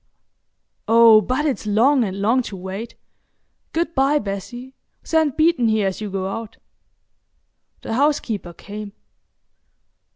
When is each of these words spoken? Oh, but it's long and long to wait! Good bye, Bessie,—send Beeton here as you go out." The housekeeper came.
Oh, 0.87 1.21
but 1.21 1.45
it's 1.45 1.67
long 1.67 2.03
and 2.03 2.19
long 2.21 2.41
to 2.49 2.55
wait! 2.57 2.95
Good 3.71 3.93
bye, 3.93 4.17
Bessie,—send 4.17 5.37
Beeton 5.37 5.67
here 5.67 5.85
as 5.85 6.01
you 6.01 6.09
go 6.09 6.27
out." 6.27 6.57
The 7.83 7.93
housekeeper 7.93 8.53
came. 8.53 8.93